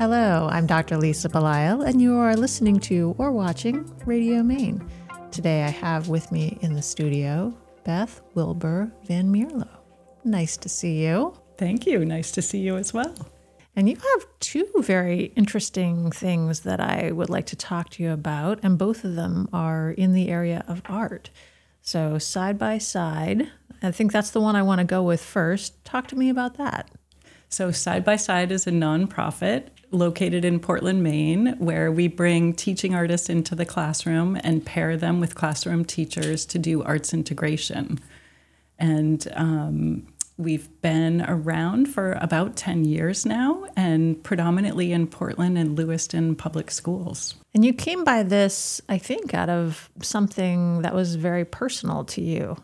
[0.00, 0.96] Hello, I'm Dr.
[0.96, 4.82] Lisa Belisle, and you are listening to or watching Radio Maine.
[5.30, 9.68] Today I have with me in the studio Beth Wilbur Van Mierlo.
[10.24, 11.34] Nice to see you.
[11.58, 12.02] Thank you.
[12.06, 13.14] Nice to see you as well.
[13.76, 18.12] And you have two very interesting things that I would like to talk to you
[18.12, 21.28] about, and both of them are in the area of art.
[21.82, 25.84] So, side by side, I think that's the one I want to go with first.
[25.84, 26.90] Talk to me about that.
[27.50, 32.94] So, Side by Side is a nonprofit located in Portland, Maine, where we bring teaching
[32.94, 37.98] artists into the classroom and pair them with classroom teachers to do arts integration.
[38.78, 40.06] And um,
[40.40, 46.70] we've been around for about 10 years now and predominantly in Portland and Lewiston public
[46.70, 47.34] schools.
[47.52, 52.22] And you came by this, I think, out of something that was very personal to
[52.22, 52.56] you.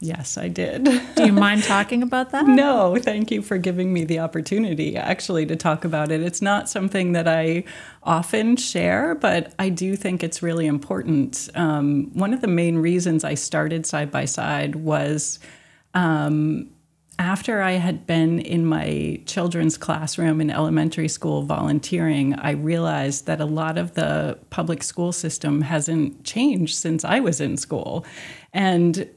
[0.00, 0.84] Yes, I did.
[1.16, 2.46] Do you mind talking about that?
[2.46, 6.22] no, thank you for giving me the opportunity actually to talk about it.
[6.22, 7.64] It's not something that I
[8.04, 11.48] often share, but I do think it's really important.
[11.56, 15.40] Um, one of the main reasons I started Side by Side was
[15.94, 16.70] um,
[17.18, 23.40] after I had been in my children's classroom in elementary school volunteering, I realized that
[23.40, 28.06] a lot of the public school system hasn't changed since I was in school.
[28.52, 29.08] And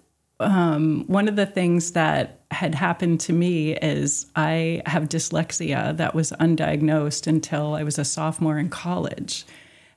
[0.42, 6.14] um, one of the things that had happened to me is I have dyslexia that
[6.14, 9.46] was undiagnosed until I was a sophomore in college.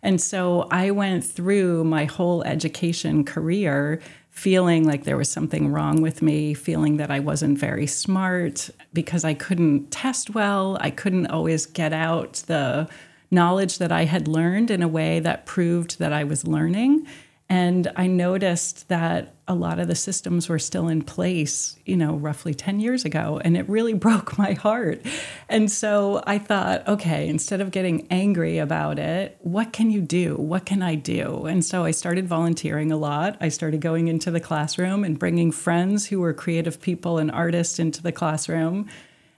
[0.02, 4.00] And so I went through my whole education career
[4.30, 9.24] feeling like there was something wrong with me, feeling that I wasn't very smart because
[9.24, 10.76] I couldn't test well.
[10.80, 12.88] I couldn't always get out the
[13.30, 17.06] knowledge that I had learned in a way that proved that I was learning.
[17.54, 22.16] And I noticed that a lot of the systems were still in place, you know,
[22.16, 23.40] roughly 10 years ago.
[23.44, 25.00] And it really broke my heart.
[25.48, 30.34] And so I thought, okay, instead of getting angry about it, what can you do?
[30.34, 31.46] What can I do?
[31.46, 33.36] And so I started volunteering a lot.
[33.40, 37.78] I started going into the classroom and bringing friends who were creative people and artists
[37.78, 38.88] into the classroom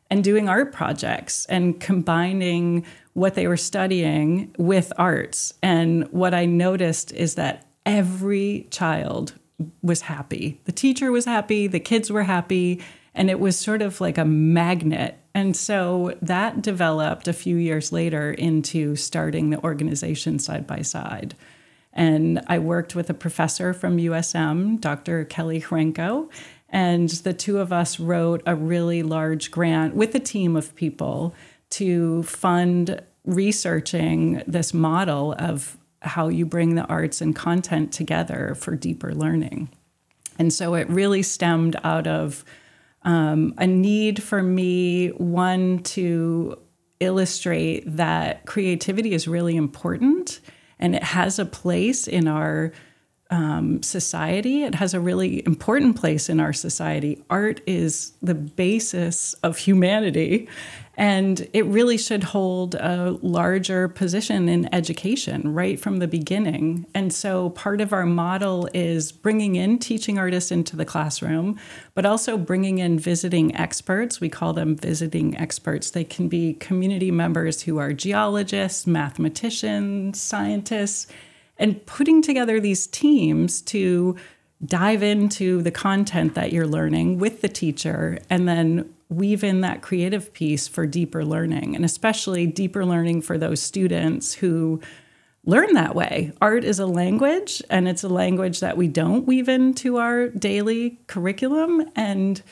[0.09, 5.53] and doing art projects and combining what they were studying with arts.
[5.63, 9.33] And what I noticed is that every child
[9.81, 10.61] was happy.
[10.65, 12.83] The teacher was happy, the kids were happy,
[13.15, 15.19] and it was sort of like a magnet.
[15.35, 21.35] And so that developed a few years later into starting the organization side by side.
[21.93, 25.25] And I worked with a professor from USM, Dr.
[25.25, 26.31] Kelly Hrenko,
[26.69, 31.35] and the two of us wrote a really large grant with a team of people
[31.71, 38.75] to fund researching this model of how you bring the arts and content together for
[38.77, 39.69] deeper learning.
[40.39, 42.45] And so it really stemmed out of
[43.03, 46.59] um, a need for me, one, to
[47.01, 50.41] illustrate that creativity is really important
[50.79, 52.73] and it has a place in our
[53.31, 54.63] um, society.
[54.63, 57.23] It has a really important place in our society.
[57.29, 60.49] Art is the basis of humanity.
[60.97, 66.87] And it really should hold a larger position in education right from the beginning.
[66.95, 71.59] And so part of our model is bringing in teaching artists into the classroom,
[71.95, 74.21] but also bringing in visiting experts.
[74.21, 75.91] We call them visiting experts.
[75.91, 81.09] They can be community members who are geologists, mathematicians, scientists,
[81.59, 84.17] and putting together these teams to
[84.65, 89.83] dive into the content that you're learning with the teacher and then weave in that
[89.83, 94.81] creative piece for deeper learning and especially deeper learning for those students who
[95.45, 96.33] learn that way.
[96.41, 100.99] Art is a language and it's a language that we don't weave into our daily
[101.07, 102.43] curriculum and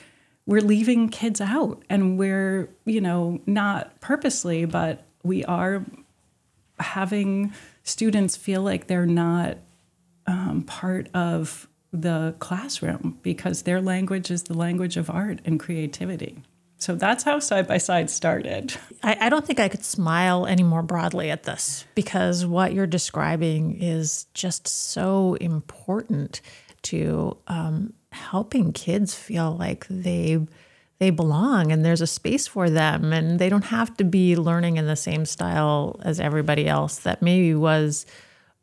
[0.46, 5.84] we're leaving kids out and we're, you know, not purposely, but we are
[6.78, 9.58] having students feel like they're not
[10.26, 16.42] um, part of the classroom because their language is the language of art and creativity.
[16.78, 18.74] So that's how Side by Side started.
[19.02, 22.86] I, I, don't think I could smile any more broadly at this because what you're
[22.86, 26.40] describing is just so important
[26.82, 30.40] to um, helping kids feel like they
[30.98, 34.76] they belong and there's a space for them and they don't have to be learning
[34.76, 38.06] in the same style as everybody else that maybe was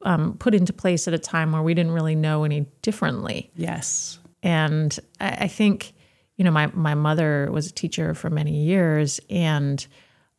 [0.03, 3.51] um, put into place at a time where we didn't really know any differently.
[3.55, 4.19] Yes.
[4.43, 5.93] And I, I think,
[6.37, 9.85] you know, my, my mother was a teacher for many years and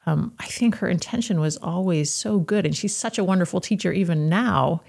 [0.06, 2.66] um, I think her intention was always so good.
[2.66, 4.82] And she's such a wonderful teacher even now.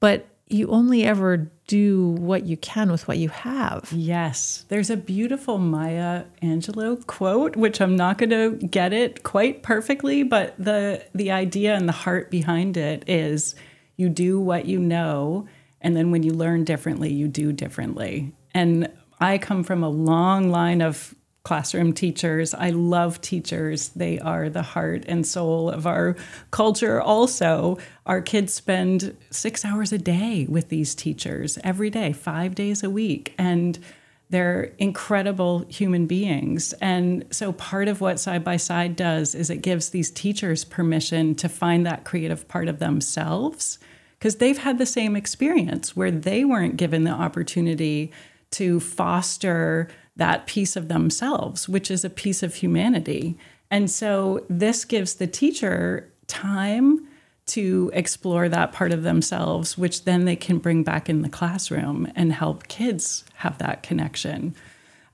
[0.00, 3.92] But you only ever do what you can with what you have.
[3.92, 4.64] Yes.
[4.68, 10.22] There's a beautiful Maya Angelou quote, which I'm not going to get it quite perfectly,
[10.22, 13.56] but the the idea and the heart behind it is
[13.96, 15.46] you do what you know
[15.80, 18.32] and then when you learn differently, you do differently.
[18.52, 18.90] And
[19.20, 21.14] I come from a long line of
[21.44, 22.54] classroom teachers.
[22.54, 23.90] I love teachers.
[23.90, 26.16] They are the heart and soul of our
[26.50, 27.00] culture.
[27.00, 32.82] Also, our kids spend six hours a day with these teachers every day, five days
[32.82, 33.32] a week.
[33.38, 33.78] And
[34.30, 36.72] they're incredible human beings.
[36.74, 41.34] And so, part of what Side by Side does is it gives these teachers permission
[41.36, 43.78] to find that creative part of themselves
[44.18, 48.10] because they've had the same experience where they weren't given the opportunity
[48.50, 53.38] to foster that piece of themselves, which is a piece of humanity.
[53.70, 57.06] And so this gives the teacher time
[57.46, 62.10] to explore that part of themselves, which then they can bring back in the classroom
[62.16, 64.54] and help kids have that connection.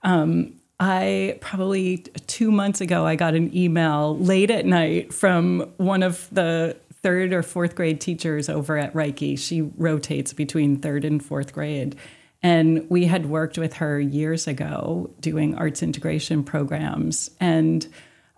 [0.02, 6.02] Um, I probably two months ago, I got an email late at night from one
[6.02, 9.38] of the third or fourth grade teachers over at Reiche.
[9.38, 11.96] She rotates between third and fourth grade.
[12.42, 17.30] And we had worked with her years ago doing arts integration programs.
[17.38, 17.86] And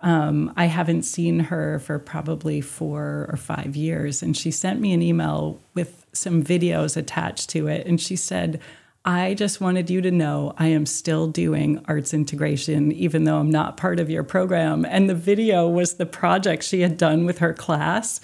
[0.05, 4.23] um, I haven't seen her for probably four or five years.
[4.23, 7.87] And she sent me an email with some videos attached to it.
[7.87, 8.61] And she said,
[9.06, 13.51] I just wanted you to know I am still doing arts integration, even though I'm
[13.51, 14.85] not part of your program.
[14.85, 18.21] And the video was the project she had done with her class.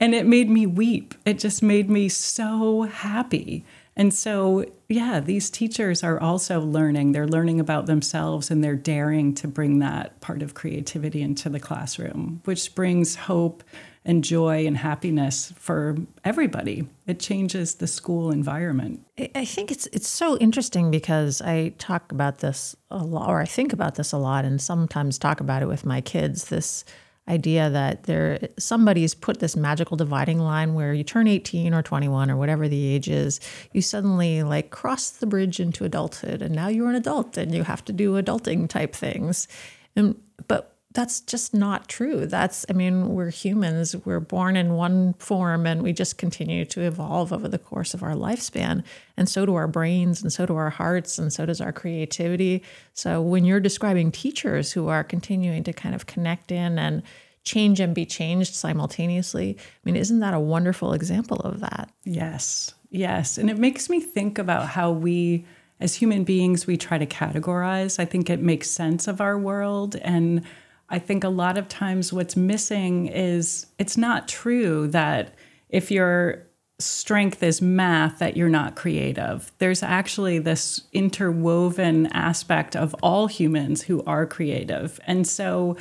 [0.00, 1.14] And it made me weep.
[1.24, 3.64] It just made me so happy
[3.96, 7.12] and so, yeah, these teachers are also learning.
[7.12, 11.60] They're learning about themselves and they're daring to bring that part of creativity into the
[11.60, 13.62] classroom, which brings hope
[14.04, 16.88] and joy and happiness for everybody.
[17.06, 19.06] It changes the school environment.
[19.34, 23.44] I think it's it's so interesting because I talk about this a lot or I
[23.44, 26.46] think about this a lot and sometimes talk about it with my kids.
[26.46, 26.84] This
[27.28, 32.30] idea that there somebody's put this magical dividing line where you turn 18 or 21
[32.30, 33.38] or whatever the age is
[33.72, 37.62] you suddenly like cross the bridge into adulthood and now you're an adult and you
[37.62, 39.48] have to do adulting type things.
[39.94, 42.26] And but that's just not true.
[42.26, 46.80] That's i mean we're humans we're born in one form and we just continue to
[46.82, 48.84] evolve over the course of our lifespan.
[49.16, 52.62] And so do our brains and so do our hearts and so does our creativity.
[52.94, 57.02] So when you're describing teachers who are continuing to kind of connect in and
[57.44, 61.90] change and be changed simultaneously i mean isn't that a wonderful example of that?
[62.04, 62.74] Yes.
[62.90, 63.38] Yes.
[63.38, 65.46] And it makes me think about how we
[65.80, 67.98] as human beings we try to categorize.
[67.98, 70.44] I think it makes sense of our world and
[70.92, 75.34] I think a lot of times what's missing is it's not true that
[75.70, 76.46] if your
[76.78, 79.52] strength is math that you're not creative.
[79.58, 85.00] There's actually this interwoven aspect of all humans who are creative.
[85.06, 85.76] And so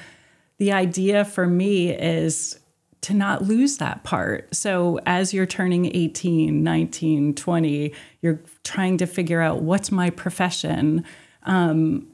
[0.57, 2.59] the idea for me is
[3.01, 4.53] to not lose that part.
[4.55, 11.03] So as you're turning 18, 19, 20, you're trying to figure out what's my profession.
[11.43, 12.07] Um,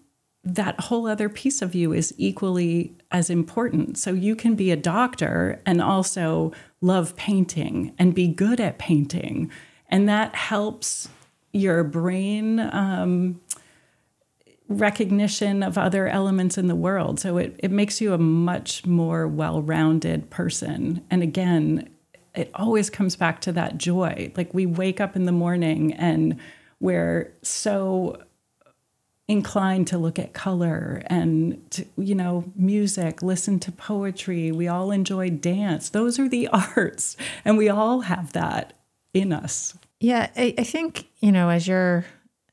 [0.56, 3.98] that whole other piece of you is equally as important.
[3.98, 9.52] So you can be a doctor and also love painting and be good at painting.
[9.90, 11.10] And that helps
[11.52, 13.42] your brain um,
[14.70, 17.20] recognition of other elements in the world.
[17.20, 21.04] So it, it makes you a much more well rounded person.
[21.10, 21.90] And again,
[22.36, 24.32] it always comes back to that joy.
[24.38, 26.38] Like we wake up in the morning and
[26.80, 28.22] we're so
[29.28, 34.52] inclined to look at color and to, you know music listen to poetry.
[34.52, 35.90] We all enjoy dance.
[35.90, 38.74] Those are the arts and we all have that
[39.14, 39.78] in us.
[40.00, 42.06] Yeah I, I think you know as you're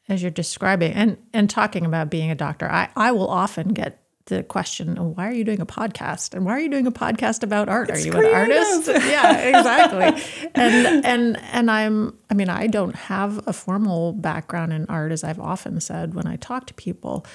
[0.09, 4.04] as you're describing and and talking about being a doctor i i will often get
[4.27, 6.35] the question oh, why are you doing a podcast?
[6.35, 7.91] And why are you doing a podcast about art?
[7.91, 8.33] It's are you creative.
[8.33, 8.89] an artist?
[8.89, 10.51] Yeah exactly.
[10.55, 15.25] And and and i'm i mean i don't have a formal background in art as
[15.25, 17.27] i've often said when i talk to people.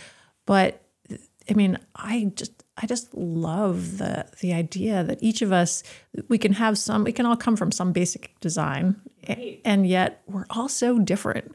[0.45, 0.83] But
[1.49, 5.83] i mean i just I just love the the idea that each of us
[6.29, 8.95] we can have some we can all come from some basic design.
[9.27, 9.61] Right.
[9.65, 11.53] and yet we're all so different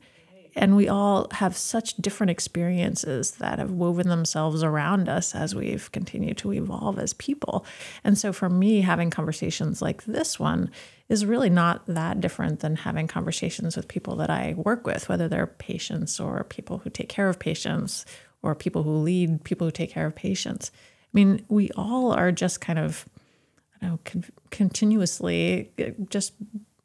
[0.56, 5.90] and we all have such different experiences that have woven themselves around us as we've
[5.92, 7.66] continued to evolve as people.
[8.02, 10.70] And so for me, having conversations like this one
[11.08, 15.28] is really not that different than having conversations with people that I work with, whether
[15.28, 18.06] they're patients or people who take care of patients
[18.42, 20.70] or people who lead people who take care of patients.
[20.74, 23.06] I mean, we all are just kind of,
[23.80, 26.32] I don't know, con- continuously eh, just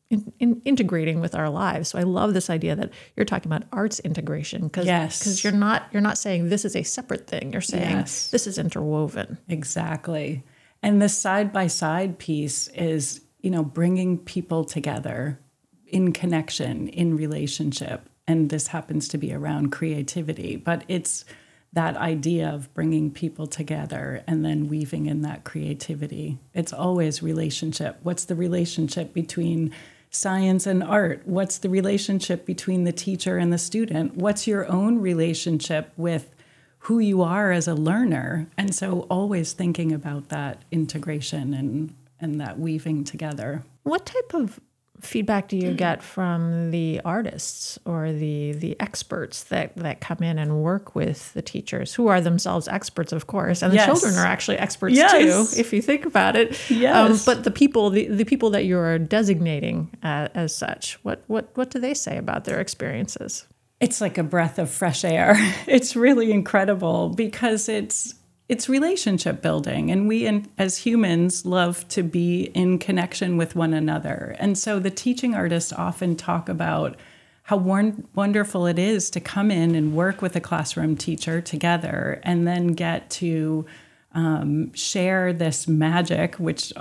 [0.10, 1.89] in, in integrating with our lives.
[1.89, 5.20] So I love this idea that you're talking about arts integration because Yes.
[5.20, 7.51] because you're not you're not saying this is a separate thing.
[7.51, 8.30] You're saying Yes.
[8.32, 9.38] this is interwoven.
[9.48, 10.44] Exactly.
[10.82, 15.39] And the side by side piece is, you know, bringing people together
[15.88, 18.10] in connection, in relationship.
[18.28, 21.25] And this happens to be around creativity, but it's
[21.74, 26.39] that idea of bringing people together and then weaving in that creativity.
[26.54, 28.00] It's always relationship.
[28.01, 29.72] What's the relationship between
[30.10, 31.22] science and art?
[31.25, 34.16] What's the relationship between the teacher and the student?
[34.16, 36.36] What's your own relationship with
[36.80, 38.48] who you are as a learner.
[38.58, 43.63] And so always thinking about that integration and and that weaving together.
[43.84, 44.60] What type of
[45.01, 50.38] feedback do you get from the artists or the the experts that that come in
[50.38, 53.86] and work with the teachers who are themselves experts of course and the Yes.
[53.86, 55.53] children are actually experts Yes.
[55.53, 57.25] too if you think about it Yes.
[57.25, 61.70] but the people the, the people that you're designating uh, as such what what what
[61.72, 63.46] do they say about their experiences
[63.79, 65.36] It's like a breath of fresh air.
[65.68, 68.13] It's really incredible because it's
[68.50, 73.75] it's relationship building and we in, as humans love to be in connection with one
[73.75, 74.36] another.
[74.39, 76.98] And so the teaching artists often talk about
[77.44, 82.20] how won- wonderful it is to come in and work with a classroom teacher together
[82.24, 83.68] and then get to
[84.13, 86.74] um, share this magic, which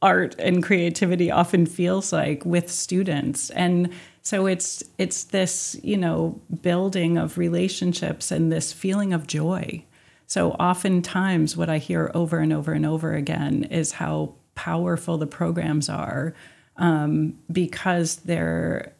[0.00, 6.38] art and creativity often feels like with students and so it's it's this you know
[6.60, 9.82] building of relationships and this feeling of joy
[10.26, 15.26] so oftentimes what i hear over and over and over again is how powerful the
[15.26, 16.34] programs are
[16.78, 18.92] um, because they're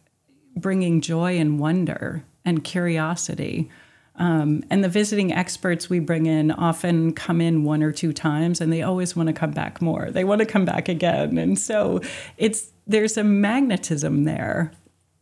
[0.56, 3.70] bringing joy and wonder and curiosity
[4.18, 8.60] um, and the visiting experts we bring in often come in one or two times
[8.60, 10.10] and they always want to come back more.
[10.10, 11.36] They want to come back again.
[11.38, 12.00] And so
[12.38, 14.72] it's there's a magnetism there,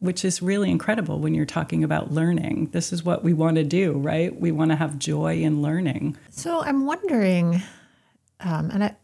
[0.04, 2.68] which is really incredible when you're talking about learning.
[2.72, 4.38] This is what we want to do, right?
[4.38, 6.18] We want to have joy in learning.
[6.28, 7.62] So I'm wondering,
[8.40, 8.96] um, and I,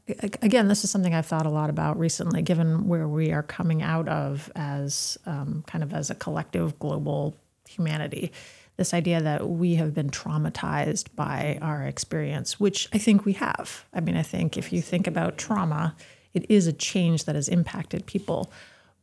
[0.42, 3.82] again, this is something I've thought a lot about recently, given where we are coming
[3.82, 7.34] out of as um, kind of as a collective global
[7.66, 8.30] humanity.
[8.76, 13.86] This idea that we have been traumatized by our experience, which I think we have.
[13.94, 15.96] I mean, I think if you think about trauma,
[16.34, 18.52] it is a change that has impacted people.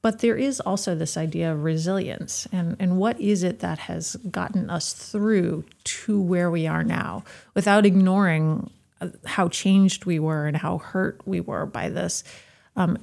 [0.07, 2.47] But there is also this idea of resilience.
[2.53, 7.25] And, and what is it that has gotten us through to where we are now
[7.55, 8.69] without ignoring
[9.01, 12.23] uh, how changed we were and how hurt we were by this?
[12.77, 12.97] Um,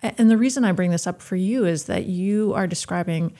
[0.00, 3.34] and the reason I bring this up for you is that you are describing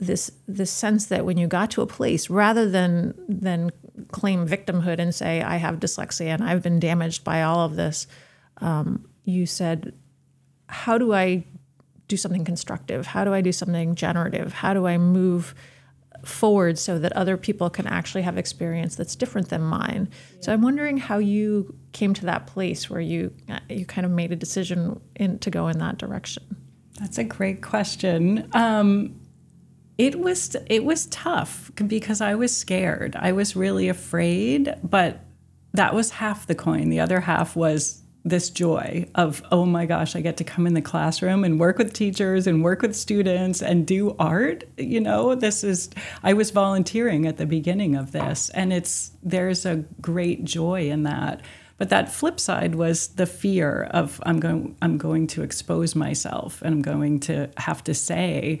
[0.00, 3.72] this this sense that when you got to a place rather than than
[4.10, 8.06] claim victimhood and say I have dyslexia and I've been damaged by all of this,
[8.62, 9.92] um, you said,
[10.68, 11.44] how do I
[12.08, 13.06] do something constructive?
[13.06, 14.52] How do I do something generative?
[14.52, 15.54] How do I move
[16.24, 20.08] forward so that other people can actually have experience that's different than mine?
[20.40, 23.32] So I'm wondering how you came to that place where you
[23.68, 26.44] you kind of made a decision in, to go in that direction.
[27.00, 28.48] That's a great question.
[28.52, 29.20] Um,
[29.98, 33.16] it was it was tough because I was scared.
[33.18, 35.20] I was really afraid, but
[35.72, 36.88] that was half the coin.
[36.88, 40.74] The other half was this joy of oh my gosh, I get to come in
[40.74, 44.64] the classroom and work with teachers and work with students and do art.
[44.76, 45.88] You know, this is
[46.24, 51.04] I was volunteering at the beginning of this and it's there's a great joy in
[51.04, 51.40] that.
[51.78, 56.62] But that flip side was the fear of I'm going I'm going to expose myself
[56.62, 58.60] and I'm going to have to say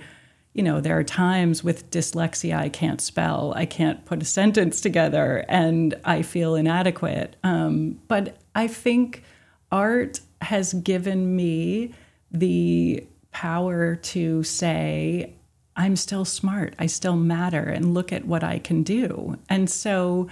[0.52, 4.80] you know, there are times with dyslexia I can't spell, I can't put a sentence
[4.80, 7.36] together, and I feel inadequate.
[7.44, 9.22] Um, but I think
[9.70, 11.94] art has given me
[12.30, 15.34] the power to say,
[15.76, 19.38] I'm still smart, I still matter, and look at what I can do.
[19.48, 20.28] And so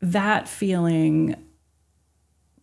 [0.00, 1.36] that feeling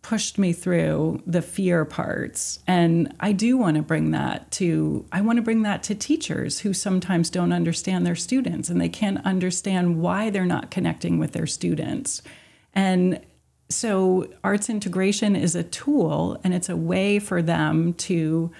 [0.02, 2.58] pushed me through the fear parts.
[2.66, 6.60] And i do want to bring that to i want to bring that to teachers
[6.60, 11.32] who sometimes don't understand their students and they can't understand why they're not connecting with
[11.32, 12.20] their students.
[12.74, 13.20] And
[13.74, 18.50] so arts integration is a tool and it's a way for them to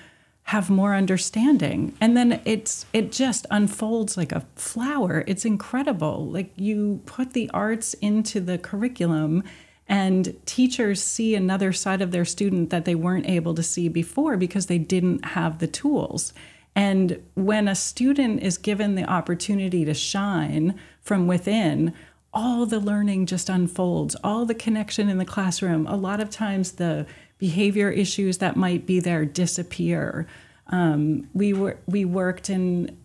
[0.45, 1.95] have more understanding.
[2.01, 5.25] And then it's it just unfolds like a flower.
[5.27, 6.27] It's incredible.
[6.27, 9.43] Like you put the arts into the curriculum
[9.89, 14.37] and teachers see another side of their student that they weren't able to see before
[14.37, 16.33] because they didn't have the tools.
[16.77, 21.95] And when a student is given the opportunity to shine from within,
[22.35, 25.87] all the learning just unfolds, all the connection in the classroom.
[25.87, 27.07] A lot of times, the
[27.39, 30.27] behavior issues that might be there disappear.
[30.69, 32.97] Um, we were we worked in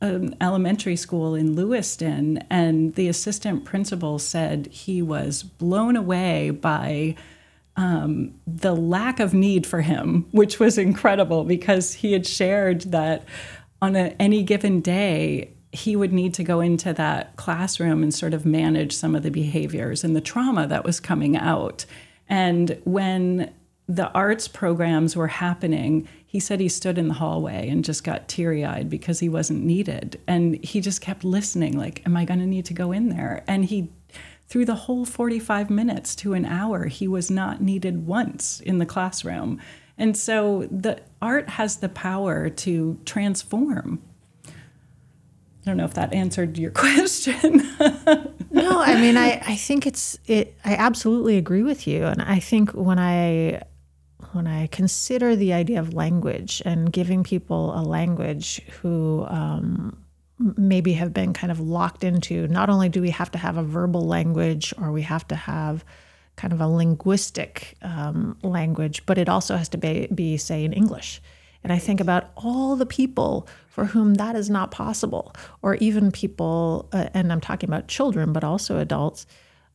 [0.00, 7.16] an elementary school in Lewiston, and the assistant principal said he was blown away by
[7.76, 13.24] um, the lack of need for him, which was incredible because he had shared that
[13.80, 18.32] on a, any given day, he would need to go into that classroom and sort
[18.32, 21.84] of manage some of the behaviors and the trauma that was coming out.
[22.28, 23.52] And when
[23.86, 28.26] the arts programs were happening, he said he stood in the hallway and just got
[28.26, 30.18] teary eyed because he wasn't needed.
[30.26, 33.44] And he just kept listening, like, Am I going to need to go in there?
[33.46, 33.92] And he,
[34.48, 38.86] through the whole 45 minutes to an hour, he was not needed once in the
[38.86, 39.60] classroom.
[39.98, 44.02] And so the art has the power to transform.
[45.66, 47.58] I don't know if that answered your question.
[48.52, 50.56] no, I mean, I, I think it's it.
[50.64, 53.62] I absolutely agree with you, and I think when I
[54.32, 59.96] when I consider the idea of language and giving people a language who um,
[60.38, 63.62] maybe have been kind of locked into not only do we have to have a
[63.62, 65.84] verbal language or we have to have
[66.36, 70.72] kind of a linguistic um, language, but it also has to be, be, say, in
[70.72, 71.22] English.
[71.66, 76.12] And I think about all the people for whom that is not possible, or even
[76.12, 79.26] people, uh, and I'm talking about children, but also adults,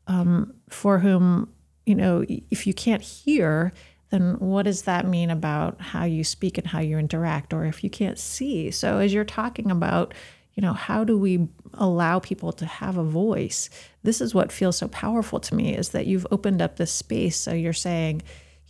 [0.08, 1.52] um, for whom,
[1.86, 3.74] you know, if you can't hear,
[4.10, 7.54] then what does that mean about how you speak and how you interact?
[7.54, 8.72] Or if you can't see?
[8.72, 10.14] So as you're talking about
[10.54, 13.70] you know how do we allow people to have a voice?
[14.04, 17.36] This is what feels so powerful to me is that you've opened up this space.
[17.36, 18.22] So you're saying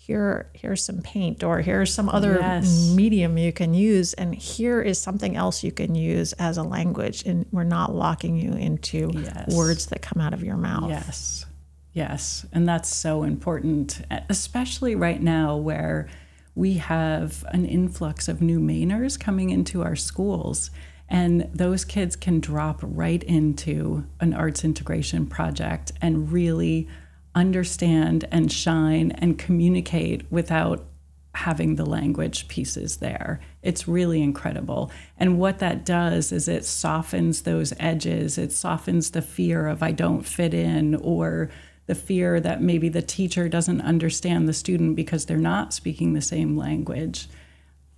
[0.03, 2.91] here here's some paint or here's some other yes.
[2.95, 7.23] medium you can use and here is something else you can use as a language
[7.25, 9.55] and we're not locking you into yes.
[9.55, 11.45] words that come out of your mouth yes
[11.93, 16.07] Yes, and that's so important, especially right now where
[16.55, 20.71] we have an influx of new Mainers coming into our schools.
[21.09, 26.87] And those kids can drop right into an arts integration project and really
[27.33, 30.85] understand and shine and communicate without
[31.33, 33.39] having the language pieces there.
[33.61, 34.91] It's really incredible.
[35.17, 39.91] And what that does is it softens those edges, it softens the fear of I
[39.91, 41.49] don't fit in or
[41.87, 46.21] the fear that maybe the teacher doesn't understand the student because they're not speaking the
[46.21, 47.27] same language.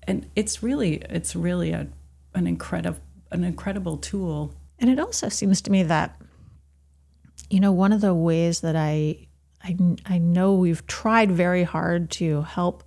[0.04, 1.88] And it's really it's really a
[2.36, 3.00] an incredible
[3.32, 4.54] an incredible tool.
[4.80, 6.20] And it also seems to me that
[7.54, 9.28] you know one of the ways that I
[9.64, 12.84] I, I know we've tried very hard to help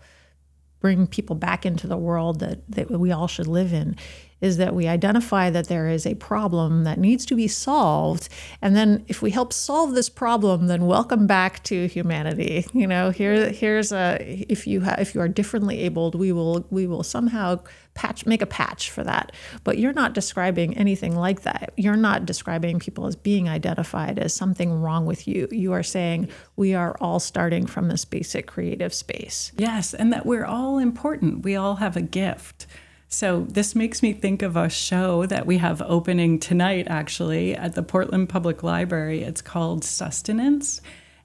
[0.81, 3.97] bring people back into the world that, that we all should live in
[4.41, 8.29] is that we identify that there is a problem that needs to be solved.
[8.61, 12.67] And then if we help solve this problem then welcome back to humanity.
[12.73, 14.19] You know here here's a
[14.49, 17.61] if you have if you are differently abled we will we will somehow
[17.95, 19.33] patch make a patch for that.
[19.65, 21.73] But you're not describing anything like that.
[21.77, 25.49] You're not describing people as being identified as something wrong with you.
[25.51, 29.53] You are saying we are all starting from this basic creative space.
[29.57, 31.43] Yes and that we're all important.
[31.43, 32.67] We all have a gift
[33.09, 37.75] so this makes me think of a show that we have opening tonight, actually, at
[37.75, 39.23] the Portland Public Library.
[39.23, 40.81] It's called Sustenance.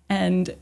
[0.09, 0.55] And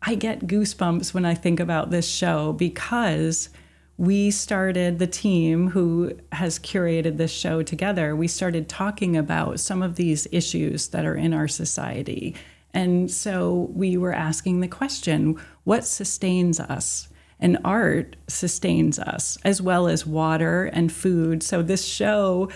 [0.00, 3.50] I get goosebumps when I think about this show because
[3.98, 8.16] we started the team who has curated this show together.
[8.16, 12.34] We started talking about some of these issues that are in our society.
[12.74, 17.08] And so we were asking the question what sustains us?
[17.42, 21.42] And art sustains us as well as water and food.
[21.42, 22.48] So this show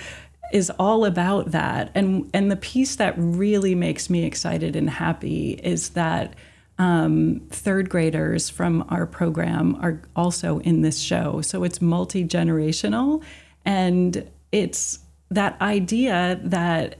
[0.53, 1.91] is all about that.
[1.95, 6.35] And and the piece that really makes me excited and happy is that
[6.79, 11.41] um, third graders from our program are also in this show.
[11.41, 13.23] So it's multi generational,
[13.65, 16.99] and it's that idea that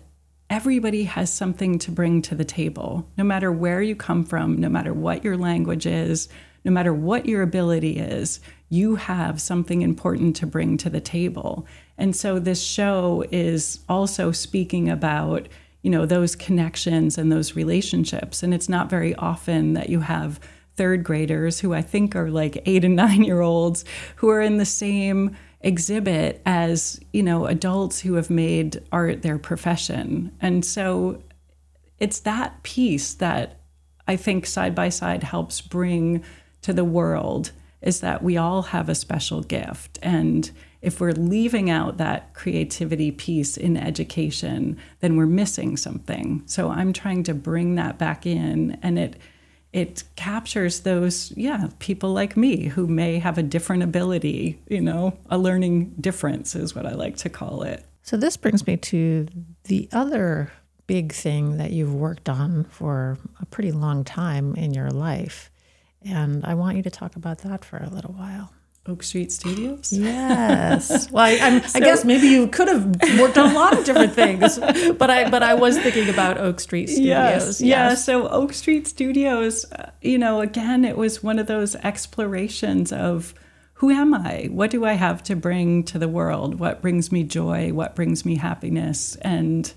[0.49, 4.69] everybody has something to bring to the table, no matter where you come from, no
[4.69, 6.29] matter what your language is,
[6.67, 11.65] no matter what your ability is, you have something important to bring to the table.
[11.97, 15.49] And so this show is also speaking about,
[15.83, 18.43] you know, those connections and those relationships.
[18.43, 20.41] And it's not very often that you have
[20.75, 23.85] third graders who I think are like eight and nine year olds
[24.17, 29.39] who are in the same exhibit as, you know, adults who have made art their
[29.39, 30.33] profession.
[30.41, 31.23] And so
[32.01, 33.61] it's that piece that
[34.09, 36.25] I think side by side helps bring
[36.67, 40.01] to the world is that we all have a special gift.
[40.03, 40.51] And
[40.83, 46.43] if we're leaving out that creativity piece in education, then we're missing something.
[46.47, 49.17] So I'm trying to bring that back in and it
[49.73, 55.19] it captures those, yeah, people like me who may have a different ability, you know,
[55.29, 57.85] a learning difference is what I like to call it.
[58.03, 59.27] So this brings me to
[59.65, 60.51] the other
[60.87, 65.51] big thing that you've worked on for a pretty long time in your life.
[66.07, 68.53] And I want you to talk about that for a little while.
[68.89, 69.93] Oak Street Studios?
[69.93, 71.11] Yes.
[71.17, 72.85] Well, I, so, I, guess maybe you could have
[73.19, 74.59] worked on a lot of different things,
[74.99, 77.07] but I but I was thinking about Oak Street Studios.
[77.07, 77.61] Yes.
[77.61, 77.61] yes.
[77.61, 77.95] Yeah.
[77.95, 83.35] So Oak Street Studios, uh, you know, again, it was one of those explorations of
[83.75, 84.49] who am I?
[84.51, 86.59] What do I have to bring to the world?
[86.59, 87.73] What brings me joy?
[87.73, 89.17] What brings me happiness?
[89.17, 89.73] And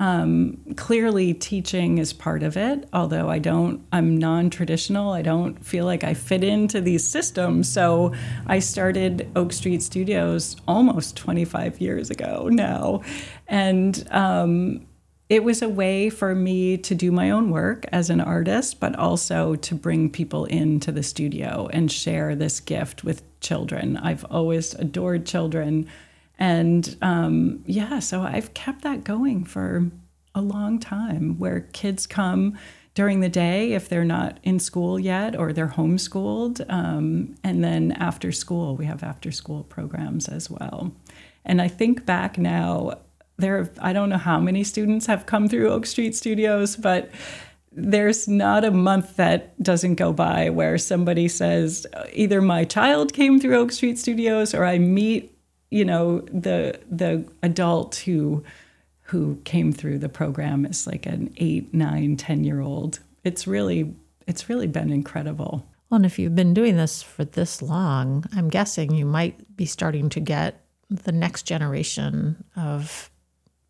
[0.00, 5.12] um, clearly, teaching is part of it, although I don't, I'm non traditional.
[5.12, 7.70] I don't feel like I fit into these systems.
[7.70, 8.14] So
[8.46, 13.02] I started Oak Street Studios almost 25 years ago now.
[13.46, 14.86] And um,
[15.28, 18.96] it was a way for me to do my own work as an artist, but
[18.96, 23.98] also to bring people into the studio and share this gift with children.
[23.98, 25.86] I've always adored children
[26.40, 29.90] and um, yeah, so I've kept that going for
[30.34, 32.58] a long time where kids come
[32.94, 36.64] during the day if they're not in school yet or they're homeschooled.
[36.72, 40.92] Um, and then after school, we have after school programs as well.
[41.44, 42.98] And I think back now,
[43.36, 47.10] there I don't know how many students have come through Oak Street Studios, but
[47.72, 53.38] there's not a month that doesn't go by where somebody says either my child came
[53.38, 55.36] through Oak Street Studios or I meet
[55.70, 58.44] you know the the adult who
[59.02, 63.00] who came through the program is like an eight nine ten year old.
[63.24, 63.94] It's really
[64.26, 65.66] it's really been incredible.
[65.88, 69.66] Well and if you've been doing this for this long i'm guessing you might be
[69.66, 73.10] starting to get the next generation of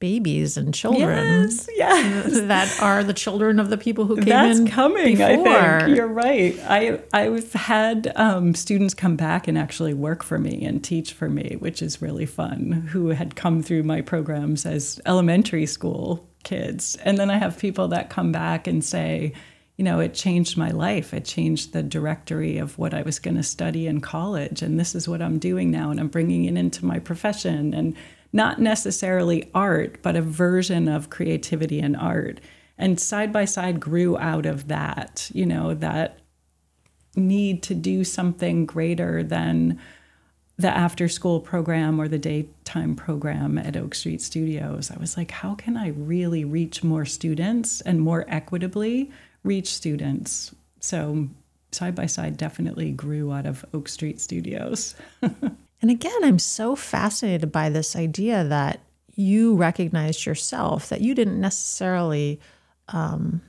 [0.00, 2.40] babies and children yes, yes.
[2.48, 5.48] that are the children of the people who came That's in coming, before.
[5.48, 5.96] I think.
[5.96, 6.58] You're right.
[6.66, 11.28] I, I've had um, students come back and actually work for me and teach for
[11.28, 16.96] me, which is really fun, who had come through my programs as elementary school kids.
[17.04, 19.34] And then I have people that come back and say,
[19.76, 21.12] you know, it changed my life.
[21.12, 24.62] It changed the directory of what I was going to study in college.
[24.62, 25.90] And this is what I'm doing now.
[25.90, 27.74] And I'm bringing it into my profession.
[27.74, 27.96] And
[28.32, 32.40] not necessarily art, but a version of creativity and art.
[32.78, 36.18] And side by side grew out of that, you know, that
[37.16, 39.78] need to do something greater than
[40.56, 44.90] the after school program or the daytime program at Oak Street Studios.
[44.90, 49.10] I was like, how can I really reach more students and more equitably
[49.42, 50.54] reach students?
[50.80, 51.28] So
[51.72, 54.94] side by side definitely grew out of Oak Street Studios.
[55.82, 58.80] And again, I'm so fascinated by this idea that
[59.14, 62.40] you recognized yourself that you didn't necessarily
[62.88, 63.42] um,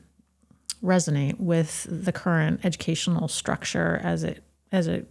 [0.84, 5.08] resonate with the current educational structure as it as it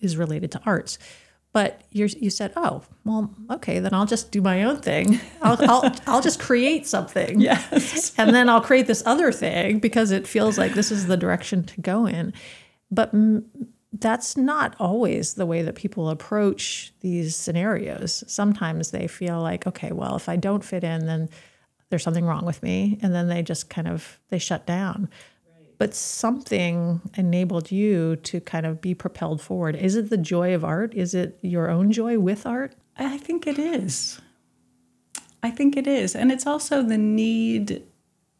[0.00, 0.98] is related to arts.
[1.52, 5.20] But you you said, oh, well, okay, then I'll just do my own thing.
[5.42, 7.40] I'll, I'll, I'll just create something.
[7.50, 8.12] Yes.
[8.16, 11.64] and then I'll create this other thing because it feels like this is the direction
[11.64, 12.32] to go in.
[12.90, 13.12] But
[13.92, 18.22] that's not always the way that people approach these scenarios.
[18.26, 21.28] Sometimes they feel like, okay, well, if I don't fit in, then
[21.88, 25.08] there's something wrong with me, and then they just kind of they shut down.
[25.44, 25.66] Right.
[25.76, 29.74] But something enabled you to kind of be propelled forward.
[29.74, 30.94] Is it the joy of art?
[30.94, 32.76] Is it your own joy with art?
[32.96, 34.20] I think it is.
[35.42, 36.14] I think it is.
[36.14, 37.82] And it's also the need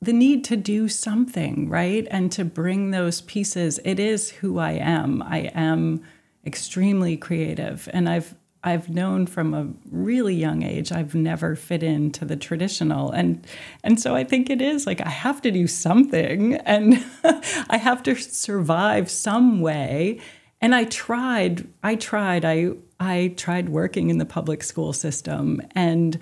[0.02, 2.06] the need to do something, right?
[2.10, 3.78] And to bring those pieces.
[3.84, 5.22] It is who I am.
[5.22, 6.02] I am
[6.46, 7.88] extremely creative.
[7.92, 13.10] And I've I've known from a really young age I've never fit into the traditional
[13.10, 13.46] and
[13.82, 17.02] and so I think it is like I have to do something and
[17.70, 20.20] I have to survive some way
[20.60, 26.18] and I tried I tried I I tried working in the public school system and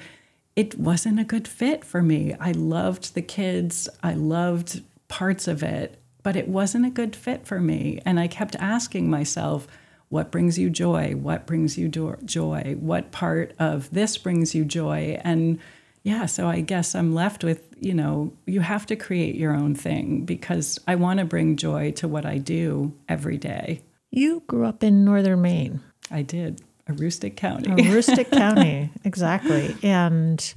[0.59, 2.35] it wasn't a good fit for me.
[2.40, 7.47] I loved the kids, I loved parts of it, but it wasn't a good fit
[7.47, 8.01] for me.
[8.05, 9.68] And I kept asking myself,
[10.09, 11.12] what brings you joy?
[11.12, 12.75] What brings you do- joy?
[12.81, 15.21] What part of this brings you joy?
[15.23, 15.61] And
[16.03, 19.77] yeah, so I guess I'm left with, you know, you have to create your own
[19.77, 23.83] thing because I want to bring joy to what I do every day.
[24.11, 25.83] You grew up in northern Maine.
[26.11, 26.62] I did.
[26.88, 27.70] Aroostook County.
[27.70, 29.77] Aroostook County, exactly.
[29.83, 30.55] And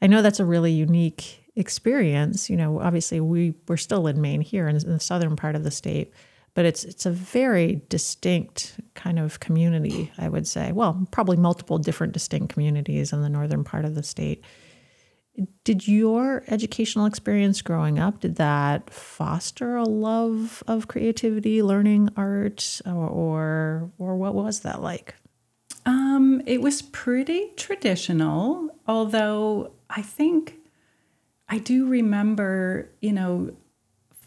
[0.00, 2.48] I know that's a really unique experience.
[2.48, 5.64] You know, obviously we we're still in Maine here in, in the southern part of
[5.64, 6.12] the state,
[6.54, 10.72] but it's it's a very distinct kind of community, I would say.
[10.72, 14.42] Well, probably multiple different distinct communities in the northern part of the state.
[15.64, 22.80] Did your educational experience growing up did that foster a love of creativity, learning art,
[22.86, 25.14] or or, or what was that like?
[25.86, 30.56] Um, it was pretty traditional, although I think
[31.48, 33.54] I do remember, you know,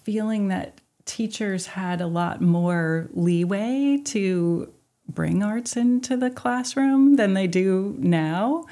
[0.03, 4.71] feeling that teachers had a lot more leeway to
[5.09, 8.65] bring arts into the classroom than they do now.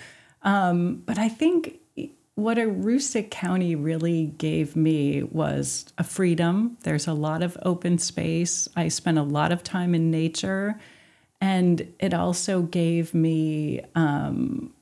[0.43, 1.79] Um, but I think
[2.35, 6.77] what Aroostook County really gave me was a freedom.
[6.83, 8.67] There's a lot of open space.
[8.75, 10.79] I spent a lot of time in nature.
[11.45, 14.73] And it also gave me, um,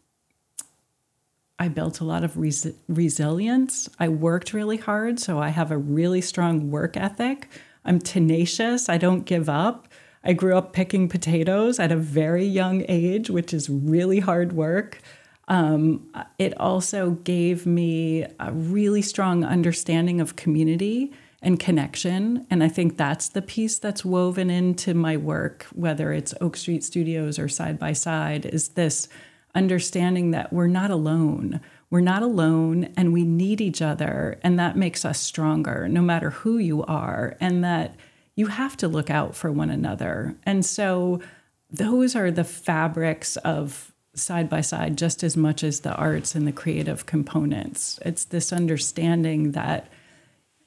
[1.59, 3.89] I built a lot of res- resilience.
[3.99, 7.49] I worked really hard, so I have a really strong work ethic.
[7.83, 9.89] I'm tenacious, I don't give up.
[10.23, 15.01] I grew up picking potatoes at a very young age, which is really hard work.
[15.49, 21.11] Um, it also gave me a really strong understanding of community
[21.43, 22.47] and connection.
[22.49, 26.83] And I think that's the piece that's woven into my work, whether it's Oak Street
[26.83, 29.07] Studios or Side by Side, is this
[29.53, 31.61] understanding that we're not alone.
[31.89, 34.39] We're not alone and we need each other.
[34.41, 37.37] And that makes us stronger, no matter who you are.
[37.39, 37.95] And that
[38.35, 40.35] you have to look out for one another.
[40.43, 41.21] And so
[41.69, 46.47] those are the fabrics of side by side just as much as the arts and
[46.47, 47.99] the creative components.
[48.05, 49.87] It's this understanding that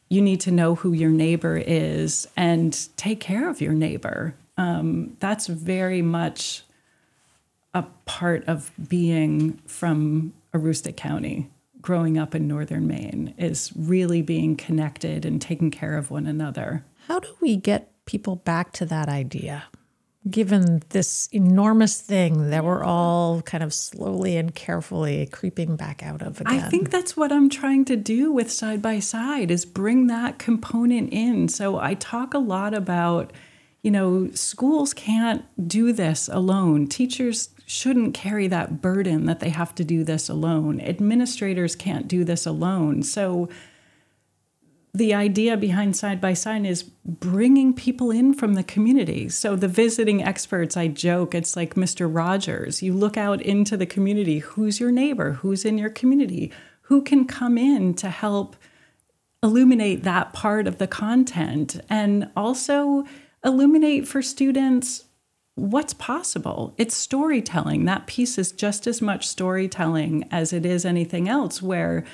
[0.09, 4.35] you need to know who your neighbor is and take care of your neighbor.
[4.57, 6.63] Um, that's very much
[7.75, 11.51] a part of being from Aroostook County.
[11.81, 16.85] Growing up in northern Maine is really being connected and taking care of one another.
[17.07, 19.65] How do we get people back to that idea?
[20.29, 26.23] Given this enormous thing that we're all kind of slowly and carefully creeping back out
[26.23, 26.61] of again.
[26.61, 30.39] I think that's what I'm trying to do with side by side is bring that
[30.39, 31.49] component in.
[31.49, 33.33] So I talk a lot about
[33.83, 36.89] you know, schools can't do this alone.
[36.89, 40.81] Teachers shouldn't carry that burden that they have to do this alone.
[40.81, 43.05] Administrators can't do this alone.
[43.05, 43.49] So
[44.97, 49.29] the idea behind side by side is bringing people in from the community.
[49.29, 52.09] So the visiting experts, I joke, it's like Mr.
[52.13, 52.83] Rogers.
[52.83, 54.39] You look out into the community.
[54.39, 55.33] Who's your neighbor?
[55.33, 56.51] Who's in your community?
[56.83, 58.57] Who can come in to help
[59.43, 63.05] illuminate that part of the content and also
[63.45, 65.05] illuminate for students
[65.57, 66.75] what's possible.
[66.79, 67.85] It's storytelling.
[67.85, 72.05] That piece is just as much storytelling as it is anything else where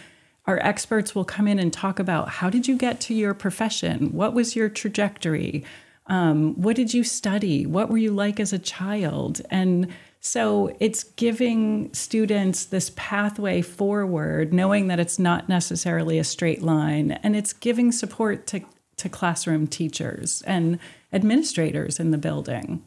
[0.46, 4.12] our experts will come in and talk about how did you get to your profession?
[4.12, 5.64] What was your trajectory?
[6.06, 7.64] Um, what did you study?
[7.64, 9.40] What were you like as a child?
[9.50, 9.88] And
[10.20, 17.12] so it's giving students this pathway forward, knowing that it's not necessarily a straight line,
[17.22, 18.60] and it's giving support to,
[18.96, 20.78] to classroom teachers and
[21.12, 22.82] administrators in the building.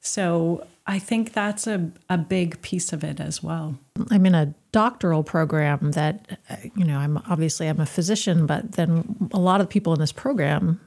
[0.00, 3.78] So I think that's a, a big piece of it as well.
[4.10, 6.40] I'm in a doctoral program that,
[6.74, 10.12] you know, I'm obviously I'm a physician, but then a lot of people in this
[10.12, 10.80] program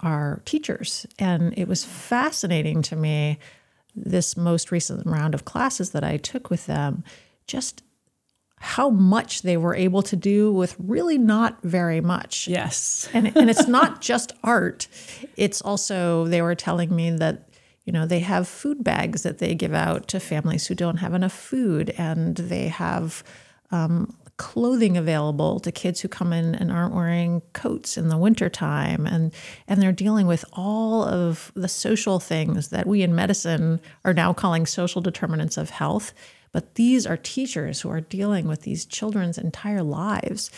[0.00, 1.06] are teachers.
[1.18, 3.38] And it was fascinating to me
[3.94, 7.04] this most recent round of classes that I took with them,
[7.46, 7.82] just
[8.56, 12.48] how much they were able to do with really not very much.
[12.48, 13.06] Yes.
[13.12, 14.88] and, and it's not just art,
[15.36, 17.50] it's also, they were telling me that
[17.84, 21.14] you know, they have food bags that they give out to families who don't have
[21.14, 23.24] enough food, and they have
[23.70, 29.06] um, clothing available to kids who come in and aren't wearing coats in the wintertime.
[29.06, 29.32] And,
[29.68, 34.32] and they're dealing with all of the social things that we in medicine are now
[34.32, 36.12] calling social determinants of health.
[36.50, 40.50] But these are teachers who are dealing with these children's entire lives.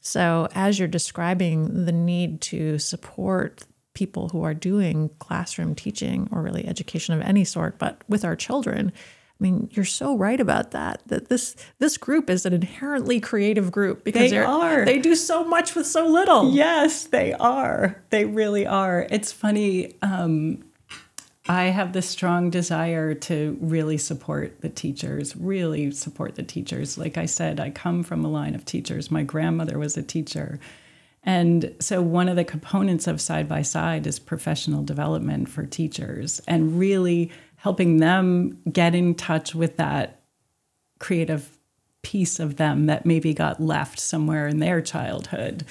[0.00, 3.64] So, as you're describing the need to support
[3.94, 8.36] people who are doing classroom teaching or really education of any sort, but with our
[8.36, 8.92] children.
[9.40, 11.02] I mean, you're so right about that.
[11.06, 14.84] That this this group is an inherently creative group because they are.
[14.84, 16.52] They do so much with so little.
[16.52, 18.00] Yes, they are.
[18.10, 19.06] They really are.
[19.10, 19.96] It's funny.
[20.00, 20.62] Um,
[21.48, 26.96] I have this strong desire to really support the teachers, really support the teachers.
[26.96, 29.10] Like I said, I come from a line of teachers.
[29.10, 30.60] My grandmother was a teacher.
[31.24, 36.40] And so, one of the components of side by side is professional development for teachers
[36.48, 40.22] and really helping them get in touch with that
[40.98, 41.58] creative
[42.02, 45.64] piece of them that maybe got left somewhere in their childhood.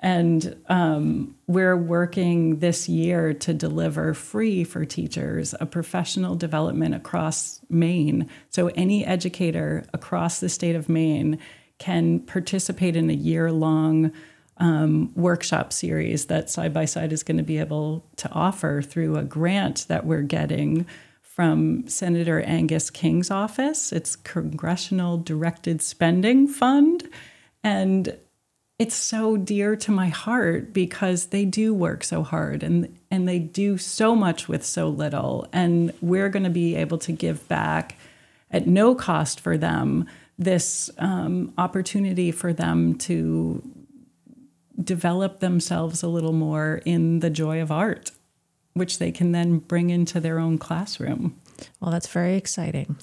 [0.00, 7.60] And um, we're working this year to deliver free for teachers a professional development across
[7.70, 8.28] Maine.
[8.50, 11.38] So, any educator across the state of Maine
[11.78, 14.10] can participate in a year long
[14.58, 19.16] um, workshop series that Side by Side is going to be able to offer through
[19.16, 20.86] a grant that we're getting
[21.20, 23.92] from Senator Angus King's office.
[23.92, 27.06] It's Congressional Directed Spending Fund.
[27.62, 28.16] And
[28.78, 33.38] it's so dear to my heart because they do work so hard and, and they
[33.38, 35.46] do so much with so little.
[35.52, 37.96] And we're going to be able to give back
[38.50, 40.06] at no cost for them
[40.38, 43.62] this um, opportunity for them to
[44.82, 48.10] develop themselves a little more in the joy of art,
[48.74, 51.40] which they can then bring into their own classroom.
[51.80, 52.96] Well, that's very exciting,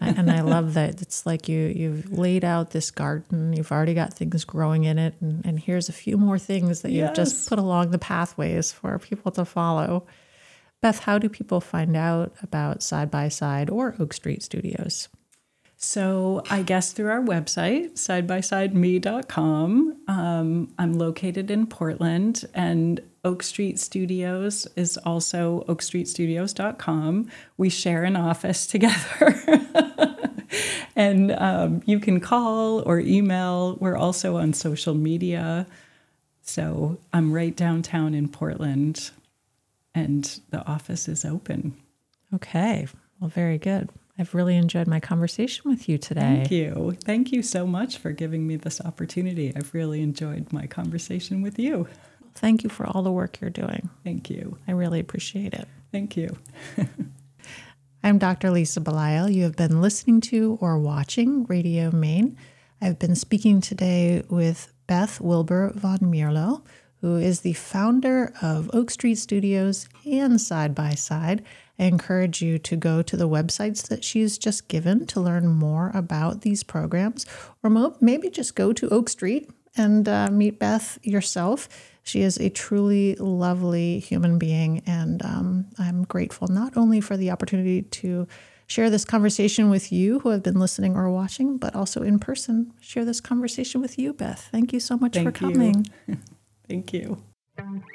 [0.00, 3.54] and I love that it's like you you've laid out this garden.
[3.54, 6.90] You've already got things growing in it, and, and here's a few more things that
[6.90, 10.06] you've just put along the pathways for people to follow.
[10.82, 15.08] Beth, how do people find out about Side by Side or Oak Street Studios?
[15.84, 19.96] So I guess through our website, sidebysideme.com.
[20.08, 27.30] Um, I'm located in Portland, and Oak Street Studios is also oakstreetstudios.com.
[27.58, 29.38] We share an office together.
[30.96, 33.76] and um, you can call or email.
[33.78, 35.66] We're also on social media.
[36.40, 39.10] So I'm right downtown in Portland,
[39.94, 41.76] and the office is open.
[42.32, 42.88] Okay.
[43.20, 43.90] Well, very good.
[44.18, 46.20] I've really enjoyed my conversation with you today.
[46.20, 46.96] Thank you.
[47.04, 49.52] Thank you so much for giving me this opportunity.
[49.56, 51.88] I've really enjoyed my conversation with you.
[52.36, 53.90] Thank you for all the work you're doing.
[54.04, 54.58] Thank you.
[54.68, 55.66] I really appreciate it.
[55.90, 56.36] Thank you.
[58.04, 58.50] I'm Dr.
[58.50, 59.32] Lisa Belisle.
[59.32, 62.36] You have been listening to or watching Radio Maine.
[62.80, 66.62] I've been speaking today with Beth Wilbur Van Mierlo,
[67.00, 71.44] who is the founder of Oak Street Studios and Side by Side.
[71.78, 75.90] I encourage you to go to the websites that she's just given to learn more
[75.94, 77.26] about these programs,
[77.62, 81.68] or maybe just go to Oak Street and uh, meet Beth yourself.
[82.04, 87.30] She is a truly lovely human being, and um, I'm grateful not only for the
[87.30, 88.28] opportunity to
[88.66, 92.72] share this conversation with you who have been listening or watching, but also in person,
[92.80, 94.48] share this conversation with you, Beth.
[94.52, 95.86] Thank you so much Thank for coming.
[96.68, 97.22] Thank you.